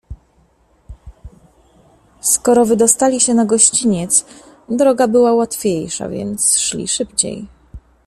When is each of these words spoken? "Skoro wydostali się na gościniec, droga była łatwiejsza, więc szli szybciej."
"Skoro 2.21 2.65
wydostali 2.65 3.19
się 3.19 3.33
na 3.33 3.45
gościniec, 3.45 4.25
droga 4.69 5.07
była 5.07 5.33
łatwiejsza, 5.33 6.09
więc 6.09 6.57
szli 6.57 6.87
szybciej." 6.87 7.47